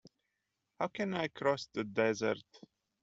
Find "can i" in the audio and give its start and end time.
0.87-1.27